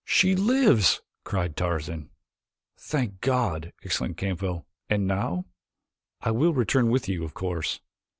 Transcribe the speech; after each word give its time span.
'""She 0.18 0.34
lives!" 0.34 1.00
cried 1.22 1.56
Tarzan. 1.56 2.10
"Thank 2.76 3.20
God!" 3.20 3.72
exclaimed 3.84 4.16
Capell. 4.16 4.64
"And 4.90 5.06
now?" 5.06 5.44
"I 6.20 6.32
will 6.32 6.52
return 6.54 6.90
with 6.90 7.08
you, 7.08 7.22
of 7.22 7.34
course. 7.34 7.78